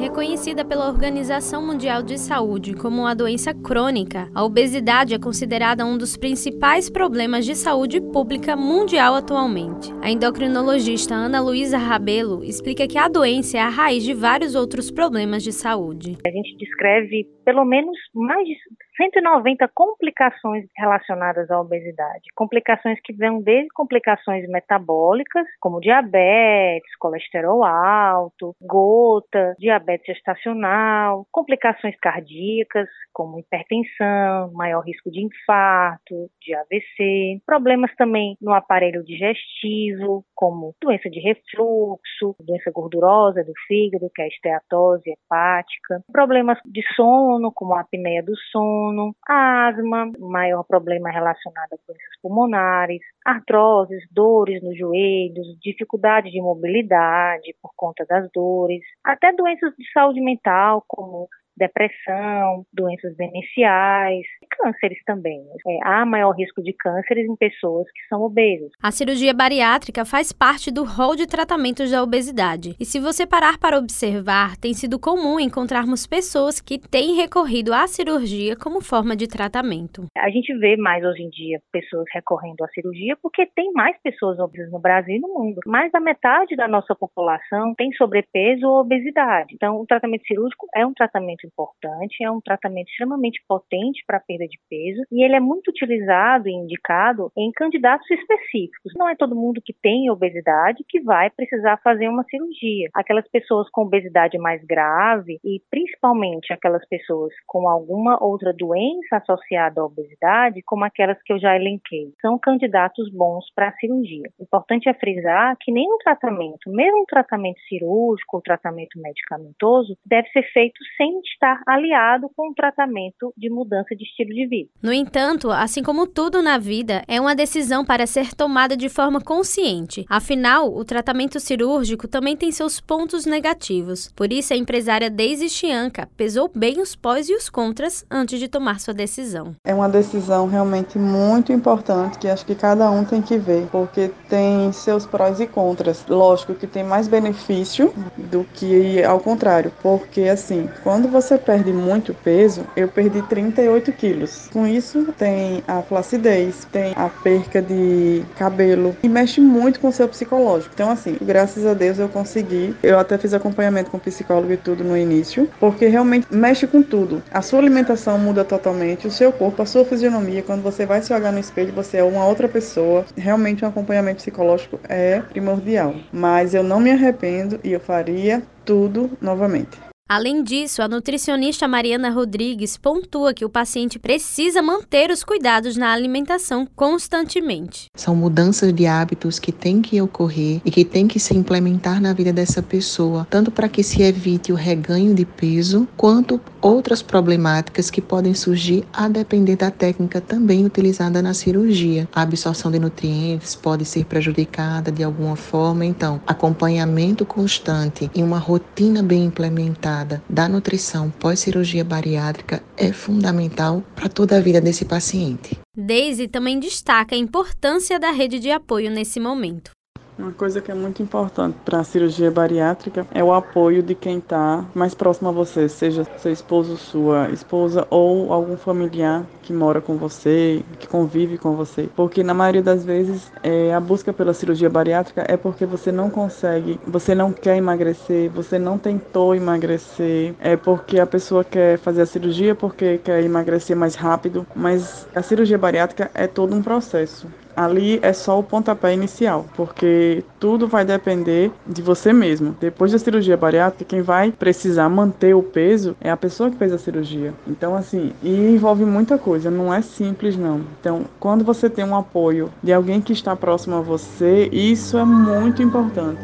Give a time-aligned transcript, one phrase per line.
[0.00, 5.98] Reconhecida pela Organização Mundial de Saúde como uma doença crônica, a obesidade é considerada um
[5.98, 9.92] dos principais problemas de saúde pública mundial atualmente.
[10.00, 14.90] A endocrinologista Ana Luísa Rabelo explica que a doença é a raiz de vários outros
[14.90, 16.16] problemas de saúde.
[16.26, 18.54] A gente descreve pelo menos mais de
[18.96, 22.24] 190 complicações relacionadas à obesidade.
[22.34, 32.88] Complicações que vão desde complicações metabólicas, como diabetes, colesterol alto, gota, diabetes gestacional, complicações cardíacas,
[33.12, 41.08] como hipertensão, maior risco de infarto, de AVC, problemas também no aparelho digestivo, como doença
[41.10, 47.74] de refluxo, doença gordurosa do fígado, que é a esteatose hepática, problemas de sono, como
[47.74, 54.78] a apneia do sono, sono, asma, maior problema relacionado a doenças pulmonares, artroses, dores nos
[54.78, 62.64] joelhos, dificuldade de mobilidade por conta das dores, até doenças de saúde mental, como depressão,
[62.72, 65.40] doenças demenciais, cânceres também.
[65.66, 68.70] É, há maior risco de cânceres em pessoas que são obesas.
[68.82, 72.76] A cirurgia bariátrica faz parte do rol de tratamentos da obesidade.
[72.78, 77.86] E se você parar para observar, tem sido comum encontrarmos pessoas que têm recorrido à
[77.86, 80.06] cirurgia como forma de tratamento.
[80.16, 84.38] A gente vê mais hoje em dia pessoas recorrendo à cirurgia porque tem mais pessoas
[84.38, 85.60] obesas no Brasil e no mundo.
[85.66, 89.54] Mais da metade da nossa população tem sobrepeso ou obesidade.
[89.54, 94.46] Então, o tratamento cirúrgico é um tratamento importante, é um tratamento extremamente potente para perda
[94.46, 98.92] de peso e ele é muito utilizado e indicado em candidatos específicos.
[98.96, 102.88] Não é todo mundo que tem obesidade que vai precisar fazer uma cirurgia.
[102.94, 109.80] Aquelas pessoas com obesidade mais grave e principalmente aquelas pessoas com alguma outra doença associada
[109.80, 114.30] à obesidade, como aquelas que eu já elenquei, são candidatos bons para a cirurgia.
[114.40, 120.42] Importante é frisar que nenhum tratamento, mesmo um tratamento cirúrgico ou tratamento medicamentoso, deve ser
[120.52, 124.70] feito sem estar aliado com o tratamento de mudança de estilo de vida.
[124.82, 129.20] No entanto, assim como tudo na vida, é uma decisão para ser tomada de forma
[129.20, 130.04] consciente.
[130.08, 134.10] Afinal, o tratamento cirúrgico também tem seus pontos negativos.
[134.16, 138.48] Por isso, a empresária Daisy Chianca pesou bem os pós e os contras antes de
[138.48, 139.54] tomar sua decisão.
[139.64, 144.10] É uma decisão realmente muito importante que acho que cada um tem que ver, porque
[144.28, 146.04] tem seus prós e contras.
[146.08, 151.72] Lógico que tem mais benefício do que ao contrário, porque assim, quando você você perde
[151.72, 154.48] muito peso, eu perdi 38 quilos.
[154.52, 159.92] Com isso, tem a flacidez, tem a perca de cabelo e mexe muito com o
[159.92, 160.70] seu psicológico.
[160.72, 162.76] Então, assim, graças a Deus eu consegui.
[162.82, 167.22] Eu até fiz acompanhamento com psicólogo e tudo no início, porque realmente mexe com tudo.
[167.32, 170.42] A sua alimentação muda totalmente, o seu corpo, a sua fisionomia.
[170.42, 173.04] Quando você vai se olhar no espelho, você é uma outra pessoa.
[173.16, 175.94] Realmente, um acompanhamento psicológico é primordial.
[176.12, 179.76] Mas eu não me arrependo e eu faria tudo novamente.
[180.08, 185.92] Além disso, a nutricionista Mariana Rodrigues pontua que o paciente precisa manter os cuidados na
[185.92, 187.86] alimentação constantemente.
[187.96, 192.12] São mudanças de hábitos que têm que ocorrer e que têm que se implementar na
[192.12, 197.90] vida dessa pessoa, tanto para que se evite o reganho de peso, quanto outras problemáticas
[197.90, 202.08] que podem surgir a depender da técnica também utilizada na cirurgia.
[202.14, 208.38] A absorção de nutrientes pode ser prejudicada de alguma forma, então, acompanhamento constante e uma
[208.38, 215.58] rotina bem implementada da nutrição pós-cirurgia bariátrica é fundamental para toda a vida desse paciente.
[215.76, 219.75] Daisy também destaca a importância da rede de apoio nesse momento.
[220.18, 224.16] Uma coisa que é muito importante para a cirurgia bariátrica é o apoio de quem
[224.16, 229.78] está mais próximo a você, seja seu esposo, sua esposa ou algum familiar que mora
[229.78, 231.90] com você, que convive com você.
[231.94, 236.08] Porque na maioria das vezes é, a busca pela cirurgia bariátrica é porque você não
[236.08, 242.00] consegue, você não quer emagrecer, você não tentou emagrecer, é porque a pessoa quer fazer
[242.00, 247.26] a cirurgia porque quer emagrecer mais rápido, mas a cirurgia bariátrica é todo um processo
[247.56, 252.54] ali é só o pontapé inicial, porque tudo vai depender de você mesmo.
[252.60, 256.72] Depois da cirurgia bariátrica, quem vai precisar manter o peso é a pessoa que fez
[256.72, 257.32] a cirurgia.
[257.46, 260.60] Então, assim, e envolve muita coisa, não é simples não.
[260.80, 265.04] Então, quando você tem um apoio de alguém que está próximo a você, isso é
[265.04, 266.20] muito importante.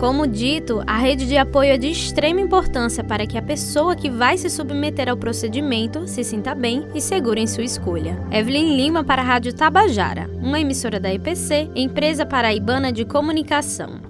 [0.00, 4.08] Como dito, a rede de apoio é de extrema importância para que a pessoa que
[4.08, 8.18] vai se submeter ao procedimento se sinta bem e segura em sua escolha.
[8.32, 14.09] Evelyn Lima para a Rádio Tabajara, uma emissora da EPC, empresa paraibana de comunicação.